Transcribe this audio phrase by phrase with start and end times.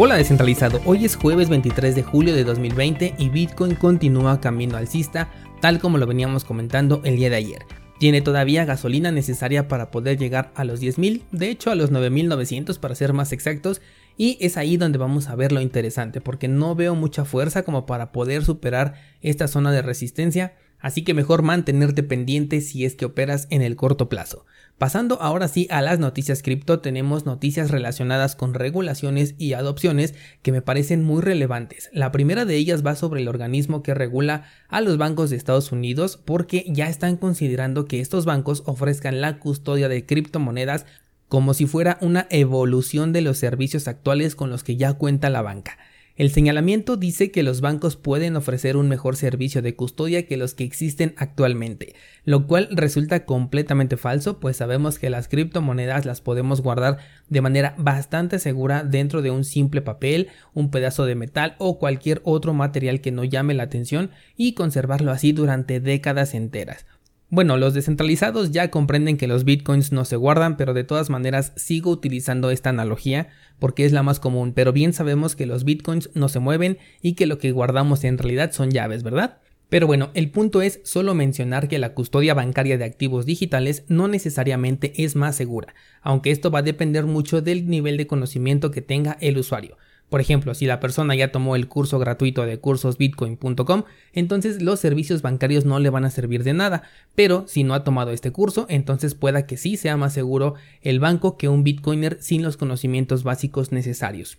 [0.00, 5.28] Hola descentralizado, hoy es jueves 23 de julio de 2020 y Bitcoin continúa camino alcista
[5.60, 7.66] tal como lo veníamos comentando el día de ayer.
[7.98, 12.78] Tiene todavía gasolina necesaria para poder llegar a los 10.000, de hecho a los 9.900
[12.78, 13.82] para ser más exactos,
[14.16, 17.84] y es ahí donde vamos a ver lo interesante, porque no veo mucha fuerza como
[17.84, 23.04] para poder superar esta zona de resistencia, así que mejor mantenerte pendiente si es que
[23.04, 24.46] operas en el corto plazo.
[24.78, 30.52] Pasando ahora sí a las noticias cripto, tenemos noticias relacionadas con regulaciones y adopciones que
[30.52, 31.90] me parecen muy relevantes.
[31.92, 35.72] La primera de ellas va sobre el organismo que regula a los bancos de Estados
[35.72, 40.86] Unidos porque ya están considerando que estos bancos ofrezcan la custodia de criptomonedas
[41.28, 45.42] como si fuera una evolución de los servicios actuales con los que ya cuenta la
[45.42, 45.76] banca.
[46.18, 50.52] El señalamiento dice que los bancos pueden ofrecer un mejor servicio de custodia que los
[50.52, 56.60] que existen actualmente, lo cual resulta completamente falso, pues sabemos que las criptomonedas las podemos
[56.60, 61.78] guardar de manera bastante segura dentro de un simple papel, un pedazo de metal o
[61.78, 66.84] cualquier otro material que no llame la atención y conservarlo así durante décadas enteras.
[67.30, 71.52] Bueno, los descentralizados ya comprenden que los bitcoins no se guardan, pero de todas maneras
[71.56, 73.28] sigo utilizando esta analogía
[73.58, 77.14] porque es la más común, pero bien sabemos que los bitcoins no se mueven y
[77.14, 79.40] que lo que guardamos en realidad son llaves, ¿verdad?
[79.68, 84.08] Pero bueno, el punto es solo mencionar que la custodia bancaria de activos digitales no
[84.08, 88.80] necesariamente es más segura, aunque esto va a depender mucho del nivel de conocimiento que
[88.80, 89.76] tenga el usuario.
[90.08, 95.20] Por ejemplo, si la persona ya tomó el curso gratuito de cursosbitcoin.com, entonces los servicios
[95.20, 96.82] bancarios no le van a servir de nada,
[97.14, 100.98] pero si no ha tomado este curso, entonces pueda que sí sea más seguro el
[100.98, 104.38] banco que un bitcoiner sin los conocimientos básicos necesarios.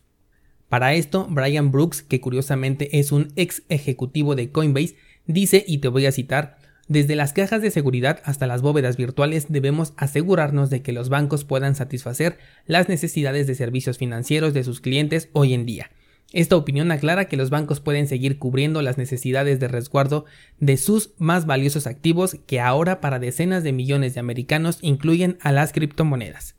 [0.69, 5.88] Para esto, Brian Brooks, que curiosamente es un ex ejecutivo de Coinbase, dice, y te
[5.88, 6.59] voy a citar,
[6.89, 11.45] desde las cajas de seguridad hasta las bóvedas virtuales debemos asegurarnos de que los bancos
[11.45, 15.91] puedan satisfacer las necesidades de servicios financieros de sus clientes hoy en día.
[16.33, 20.25] Esta opinión aclara que los bancos pueden seguir cubriendo las necesidades de resguardo
[20.59, 25.51] de sus más valiosos activos que ahora para decenas de millones de americanos incluyen a
[25.51, 26.56] las criptomonedas.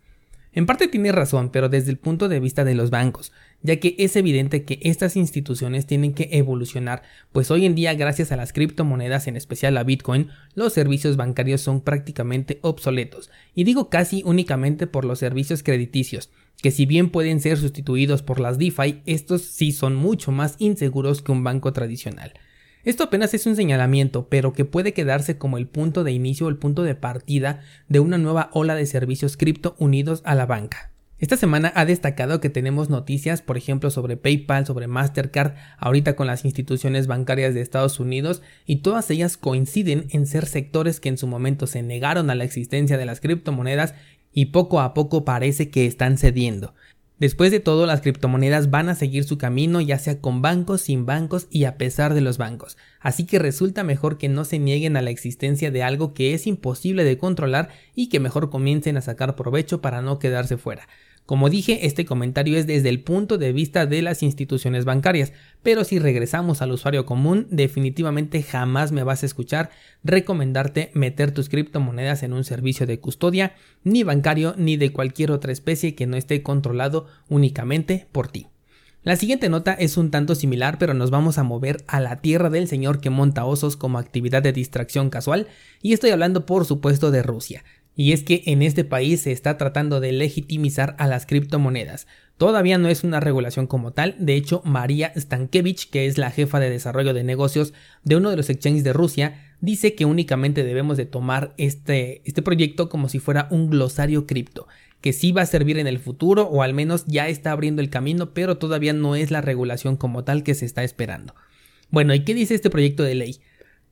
[0.52, 3.32] En parte tiene razón, pero desde el punto de vista de los bancos,
[3.62, 8.32] ya que es evidente que estas instituciones tienen que evolucionar, pues hoy en día gracias
[8.32, 13.91] a las criptomonedas, en especial a Bitcoin, los servicios bancarios son prácticamente obsoletos, y digo
[13.91, 16.31] casi únicamente por los servicios crediticios,
[16.62, 21.22] que si bien pueden ser sustituidos por las DeFi, estos sí son mucho más inseguros
[21.22, 22.34] que un banco tradicional.
[22.82, 26.48] Esto apenas es un señalamiento, pero que puede quedarse como el punto de inicio o
[26.48, 30.91] el punto de partida de una nueva ola de servicios cripto unidos a la banca.
[31.20, 36.26] Esta semana ha destacado que tenemos noticias, por ejemplo, sobre PayPal, sobre Mastercard, ahorita con
[36.26, 41.19] las instituciones bancarias de Estados Unidos, y todas ellas coinciden en ser sectores que en
[41.19, 43.94] su momento se negaron a la existencia de las criptomonedas
[44.32, 46.75] y poco a poco parece que están cediendo.
[47.20, 51.04] Después de todo, las criptomonedas van a seguir su camino ya sea con bancos, sin
[51.04, 52.78] bancos y a pesar de los bancos.
[52.98, 56.47] Así que resulta mejor que no se nieguen a la existencia de algo que es
[56.47, 60.88] imposible de controlar y que mejor comiencen a sacar provecho para no quedarse fuera.
[61.30, 65.32] Como dije, este comentario es desde el punto de vista de las instituciones bancarias,
[65.62, 69.70] pero si regresamos al usuario común, definitivamente jamás me vas a escuchar
[70.02, 73.54] recomendarte meter tus criptomonedas en un servicio de custodia,
[73.84, 78.48] ni bancario, ni de cualquier otra especie que no esté controlado únicamente por ti.
[79.04, 82.50] La siguiente nota es un tanto similar, pero nos vamos a mover a la tierra
[82.50, 85.47] del señor que monta osos como actividad de distracción casual,
[85.80, 87.62] y estoy hablando por supuesto de Rusia.
[87.97, 92.06] Y es que en este país se está tratando de legitimizar a las criptomonedas.
[92.39, 96.59] Todavía no es una regulación como tal, de hecho María Stankevich, que es la jefa
[96.59, 100.97] de desarrollo de negocios de uno de los exchanges de Rusia, dice que únicamente debemos
[100.97, 104.69] de tomar este, este proyecto como si fuera un glosario cripto,
[105.03, 107.91] que sí va a servir en el futuro o al menos ya está abriendo el
[107.91, 111.34] camino, pero todavía no es la regulación como tal que se está esperando.
[111.91, 113.41] Bueno, ¿y qué dice este proyecto de ley?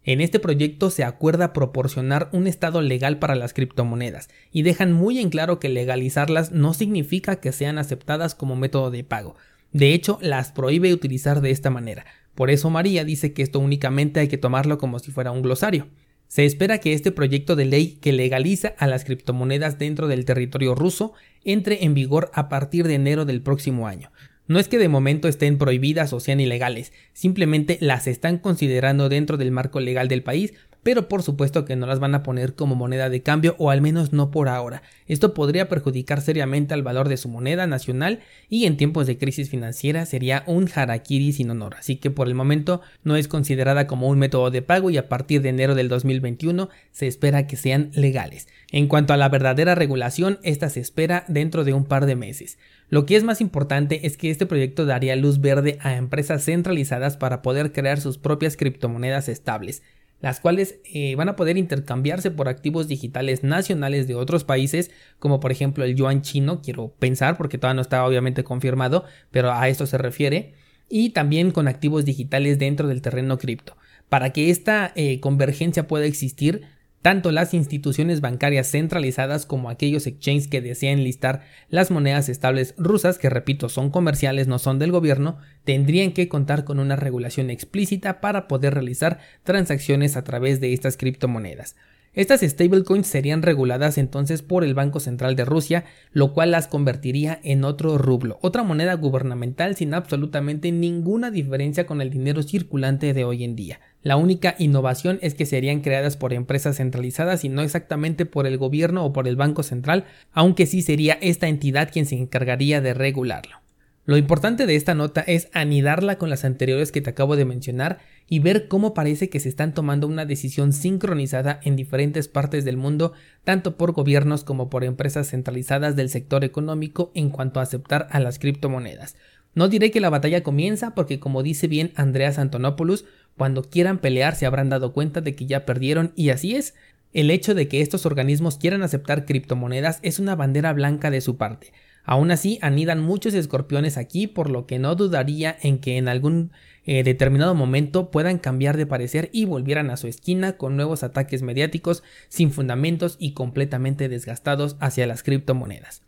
[0.08, 5.19] En este proyecto se acuerda proporcionar un estado legal para las criptomonedas y dejan muy
[5.19, 9.37] en claro que legalizarlas no significa que sean aceptadas como método de pago.
[9.70, 12.06] De hecho, las prohíbe utilizar de esta manera.
[12.34, 15.88] Por eso María dice que esto únicamente hay que tomarlo como si fuera un glosario.
[16.26, 20.75] Se espera que este proyecto de ley que legaliza a las criptomonedas dentro del territorio
[20.75, 21.12] ruso
[21.44, 24.10] entre en vigor a partir de enero del próximo año.
[24.49, 29.37] No es que de momento estén prohibidas o sean ilegales, simplemente las están considerando dentro
[29.37, 32.75] del marco legal del país pero por supuesto que no las van a poner como
[32.75, 34.83] moneda de cambio o al menos no por ahora.
[35.07, 39.51] Esto podría perjudicar seriamente al valor de su moneda nacional y en tiempos de crisis
[39.51, 44.09] financiera sería un harakiri sin honor, así que por el momento no es considerada como
[44.09, 47.91] un método de pago y a partir de enero del 2021 se espera que sean
[47.95, 48.49] legales.
[48.71, 52.59] En cuanto a la verdadera regulación, esta se espera dentro de un par de meses.
[52.91, 57.17] Lo que es más importante es que este proyecto daría luz verde a empresas centralizadas
[57.19, 59.83] para poder crear sus propias criptomonedas estables,
[60.20, 65.41] las cuales eh, van a poder intercambiarse por activos digitales nacionales de otros países, como
[65.41, 69.69] por ejemplo el yuan chino, quiero pensar porque todavía no está obviamente confirmado, pero a
[69.69, 70.55] esto se refiere,
[70.88, 73.76] y también con activos digitales dentro del terreno cripto.
[74.09, 76.62] Para que esta eh, convergencia pueda existir,
[77.03, 83.19] tanto las instituciones bancarias centralizadas como aquellos exchanges que desean listar las monedas estables rusas,
[83.19, 88.21] que repito son comerciales, no son del gobierno, tendrían que contar con una regulación explícita
[88.21, 91.77] para poder realizar transacciones a través de estas criptomonedas.
[92.19, 97.38] Estas stablecoins serían reguladas entonces por el Banco Central de Rusia, lo cual las convertiría
[97.44, 103.23] en otro rublo, otra moneda gubernamental sin absolutamente ninguna diferencia con el dinero circulante de
[103.23, 103.79] hoy en día.
[104.03, 108.59] La única innovación es que serían creadas por empresas centralizadas y no exactamente por el
[108.59, 112.94] gobierno o por el Banco Central, aunque sí sería esta entidad quien se encargaría de
[112.94, 113.68] regularlo.
[114.08, 117.99] Lo importante de esta nota es anidarla con las anteriores que te acabo de mencionar
[118.26, 122.78] y ver cómo parece que se están tomando una decisión sincronizada en diferentes partes del
[122.78, 123.12] mundo,
[123.44, 128.19] tanto por gobiernos como por empresas centralizadas del sector económico en cuanto a aceptar a
[128.19, 129.14] las criptomonedas.
[129.55, 133.05] No diré que la batalla comienza porque como dice bien Andreas Antonopoulos,
[133.37, 136.72] cuando quieran pelear se habrán dado cuenta de que ya perdieron y así es.
[137.12, 141.37] El hecho de que estos organismos quieran aceptar criptomonedas es una bandera blanca de su
[141.37, 141.75] parte.
[142.10, 146.52] Aún así, anidan muchos escorpiones aquí, por lo que no dudaría en que en algún
[146.87, 151.43] eh, determinado momento puedan cambiar de parecer y volvieran a su esquina con nuevos ataques
[151.43, 156.00] mediáticos sin fundamentos y completamente desgastados hacia las criptomonedas.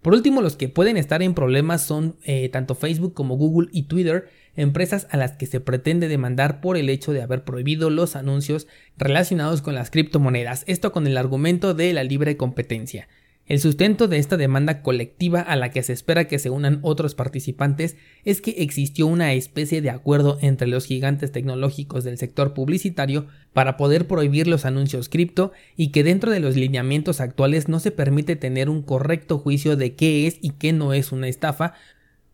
[0.00, 3.88] Por último, los que pueden estar en problemas son eh, tanto Facebook como Google y
[3.88, 8.14] Twitter, empresas a las que se pretende demandar por el hecho de haber prohibido los
[8.14, 13.08] anuncios relacionados con las criptomonedas, esto con el argumento de la libre competencia.
[13.48, 17.14] El sustento de esta demanda colectiva a la que se espera que se unan otros
[17.14, 17.96] participantes
[18.26, 23.78] es que existió una especie de acuerdo entre los gigantes tecnológicos del sector publicitario para
[23.78, 28.36] poder prohibir los anuncios cripto y que dentro de los lineamientos actuales no se permite
[28.36, 31.72] tener un correcto juicio de qué es y qué no es una estafa,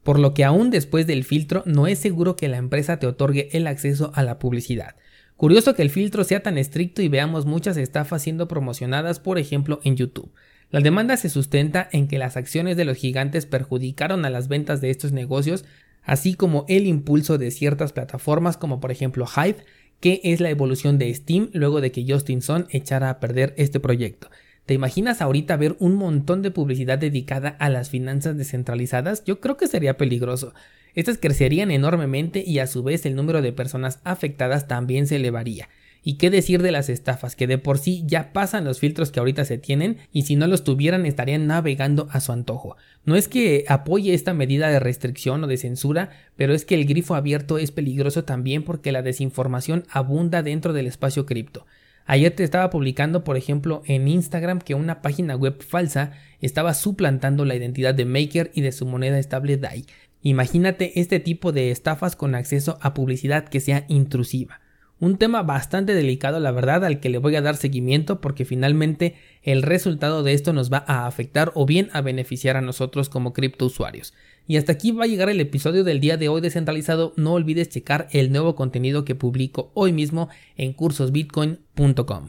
[0.02, 3.50] por lo que aún después del filtro no es seguro que la empresa te otorgue
[3.52, 4.96] el acceso a la publicidad.
[5.37, 9.78] Curioso que el filtro sea tan estricto y veamos muchas estafas siendo promocionadas, por ejemplo,
[9.84, 10.32] en YouTube.
[10.74, 14.80] La demanda se sustenta en que las acciones de los gigantes perjudicaron a las ventas
[14.80, 15.64] de estos negocios,
[16.02, 19.58] así como el impulso de ciertas plataformas como por ejemplo Hive,
[20.00, 23.78] que es la evolución de Steam luego de que Justin Sun echara a perder este
[23.78, 24.30] proyecto.
[24.66, 29.22] ¿Te imaginas ahorita ver un montón de publicidad dedicada a las finanzas descentralizadas?
[29.22, 30.54] Yo creo que sería peligroso.
[30.96, 35.68] Estas crecerían enormemente y a su vez el número de personas afectadas también se elevaría.
[36.06, 39.20] Y qué decir de las estafas, que de por sí ya pasan los filtros que
[39.20, 42.76] ahorita se tienen y si no los tuvieran estarían navegando a su antojo.
[43.06, 46.84] No es que apoye esta medida de restricción o de censura, pero es que el
[46.84, 51.64] grifo abierto es peligroso también porque la desinformación abunda dentro del espacio cripto.
[52.05, 56.12] Ayer te estaba publicando, por ejemplo, en Instagram que una página web falsa
[56.43, 59.86] estaba suplantando la identidad de Maker y de su moneda estable DAI.
[60.20, 64.60] Imagínate este tipo de estafas con acceso a publicidad que sea intrusiva.
[65.05, 69.17] Un tema bastante delicado, la verdad, al que le voy a dar seguimiento porque finalmente
[69.43, 73.34] el resultado de esto nos va a afectar o bien a beneficiar a nosotros como
[73.34, 74.15] cripto usuarios.
[74.49, 77.13] Y hasta aquí va a llegar el episodio del día de hoy descentralizado.
[77.19, 82.29] No olvides checar el nuevo contenido que publico hoy mismo en cursosbitcoin.com.